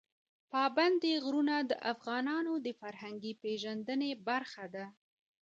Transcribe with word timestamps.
پابندی 0.51 1.13
غرونه 1.25 1.55
د 1.69 1.71
افغانانو 1.93 2.53
د 2.65 2.67
فرهنګي 2.81 3.33
پیژندنې 3.43 4.11
برخه 4.27 4.65
ده. 4.75 4.85